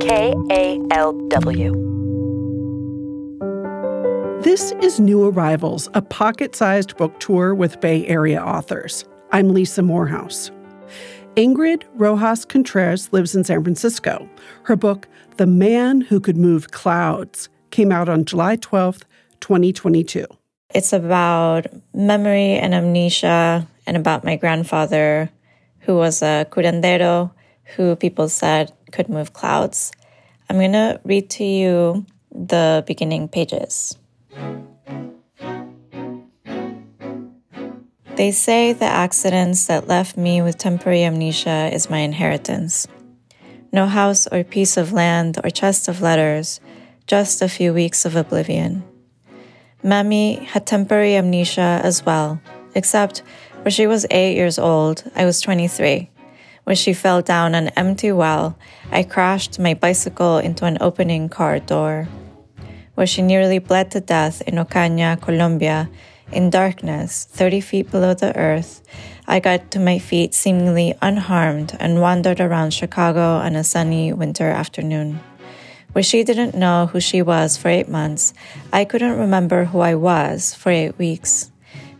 KALW. 0.00 1.72
This 4.42 4.72
is 4.80 4.98
New 4.98 5.28
Arrivals, 5.28 5.90
a 5.92 6.00
pocket 6.00 6.56
sized 6.56 6.96
book 6.96 7.20
tour 7.20 7.54
with 7.54 7.78
Bay 7.82 8.06
Area 8.06 8.42
authors. 8.42 9.04
I'm 9.30 9.52
Lisa 9.52 9.82
Morehouse. 9.82 10.50
Ingrid 11.36 11.82
Rojas 11.96 12.46
Contreras 12.46 13.12
lives 13.12 13.36
in 13.36 13.44
San 13.44 13.62
Francisco. 13.62 14.26
Her 14.62 14.74
book, 14.74 15.06
The 15.36 15.46
Man 15.46 16.00
Who 16.00 16.18
Could 16.18 16.38
Move 16.38 16.70
Clouds, 16.70 17.50
came 17.70 17.92
out 17.92 18.08
on 18.08 18.24
July 18.24 18.56
12th, 18.56 19.02
2022. 19.40 20.24
It's 20.74 20.94
about 20.94 21.66
memory 21.92 22.54
and 22.54 22.72
amnesia 22.72 23.68
and 23.86 23.98
about 23.98 24.24
my 24.24 24.36
grandfather, 24.36 25.28
who 25.80 25.96
was 25.96 26.22
a 26.22 26.46
curandero, 26.50 27.32
who 27.76 27.96
people 27.96 28.28
said 28.28 28.72
could 28.90 29.08
move 29.08 29.32
clouds. 29.32 29.92
I'm 30.48 30.56
going 30.56 30.72
to 30.72 31.00
read 31.04 31.30
to 31.30 31.44
you 31.44 32.04
the 32.30 32.84
beginning 32.86 33.28
pages. 33.28 33.96
They 38.16 38.32
say 38.32 38.74
the 38.74 38.84
accidents 38.84 39.66
that 39.68 39.88
left 39.88 40.18
me 40.18 40.42
with 40.42 40.58
temporary 40.58 41.04
amnesia 41.04 41.70
is 41.72 41.88
my 41.88 42.00
inheritance. 42.00 42.86
No 43.72 43.86
house 43.86 44.26
or 44.26 44.44
piece 44.44 44.76
of 44.76 44.92
land 44.92 45.38
or 45.42 45.48
chest 45.48 45.88
of 45.88 46.02
letters, 46.02 46.60
just 47.06 47.40
a 47.40 47.48
few 47.48 47.72
weeks 47.72 48.04
of 48.04 48.16
oblivion. 48.16 48.84
Mami 49.82 50.44
had 50.44 50.66
temporary 50.66 51.16
amnesia 51.16 51.80
as 51.82 52.04
well, 52.04 52.40
except 52.74 53.22
when 53.62 53.72
she 53.72 53.86
was 53.86 54.06
eight 54.10 54.36
years 54.36 54.58
old, 54.58 55.04
I 55.14 55.24
was 55.24 55.40
23. 55.40 56.10
When 56.70 56.76
she 56.76 56.92
fell 56.92 57.20
down 57.20 57.56
an 57.56 57.70
empty 57.74 58.12
well, 58.12 58.56
I 58.92 59.02
crashed 59.02 59.58
my 59.58 59.74
bicycle 59.74 60.38
into 60.38 60.66
an 60.66 60.78
opening 60.80 61.28
car 61.28 61.58
door 61.58 62.06
where 62.94 63.08
she 63.08 63.22
nearly 63.22 63.58
bled 63.58 63.90
to 63.90 64.00
death 64.00 64.40
in 64.42 64.54
Ocaña, 64.54 65.20
Colombia, 65.20 65.90
in 66.30 66.48
darkness, 66.48 67.26
30 67.32 67.60
feet 67.60 67.90
below 67.90 68.14
the 68.14 68.36
earth, 68.36 68.82
I 69.26 69.40
got 69.40 69.72
to 69.72 69.80
my 69.80 69.98
feet 69.98 70.32
seemingly 70.32 70.94
unharmed 71.02 71.76
and 71.80 72.00
wandered 72.00 72.40
around 72.40 72.72
Chicago 72.72 73.38
on 73.38 73.56
a 73.56 73.64
sunny 73.64 74.12
winter 74.12 74.48
afternoon. 74.48 75.18
Where 75.90 76.04
she 76.04 76.22
didn't 76.22 76.54
know 76.54 76.86
who 76.86 77.00
she 77.00 77.20
was 77.20 77.56
for 77.56 77.66
eight 77.66 77.88
months, 77.88 78.32
I 78.72 78.84
couldn't 78.84 79.18
remember 79.18 79.64
who 79.64 79.80
I 79.80 79.96
was 79.96 80.54
for 80.54 80.70
eight 80.70 80.96
weeks. 80.98 81.49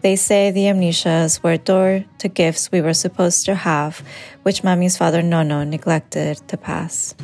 They 0.00 0.14
say 0.14 0.52
the 0.52 0.66
amnesias 0.66 1.42
were 1.42 1.52
a 1.52 1.58
door 1.58 2.04
to 2.18 2.28
gifts 2.28 2.70
we 2.70 2.80
were 2.80 2.94
supposed 2.94 3.44
to 3.46 3.54
have, 3.54 4.02
which 4.44 4.62
Mommy's 4.62 4.96
father 4.96 5.22
Nono 5.22 5.64
neglected 5.64 6.36
to 6.48 6.56
pass. 6.56 7.16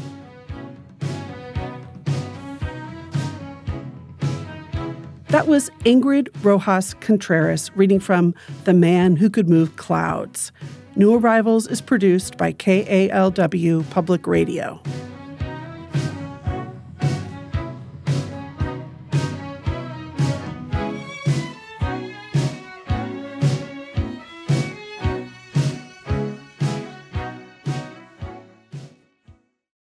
That 5.29 5.47
was 5.47 5.71
Ingrid 5.85 6.29
Rojas 6.45 6.95
Contreras 6.95 7.71
reading 7.77 7.99
from 8.01 8.35
The 8.65 8.75
Man 8.75 9.17
Who 9.17 9.29
Could 9.31 9.49
Move 9.49 9.77
Clouds. 9.77 10.53
New 10.97 11.15
Arrivals 11.15 11.67
is 11.67 11.81
produced 11.81 12.37
by 12.37 12.53
KALW 12.53 13.89
Public 13.91 14.29
Radio. 14.29 14.81